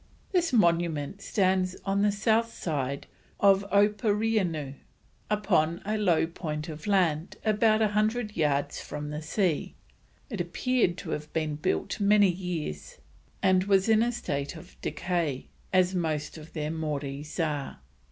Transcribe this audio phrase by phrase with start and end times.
[0.31, 3.05] This monument stands on the south side
[3.39, 4.73] of Opooreanoo,
[5.29, 9.75] upon a low point of land about 100 yards from the sea.
[10.27, 12.97] It appeared to have been built many years
[13.43, 17.77] and was in a state of decay, as most of their Mories are.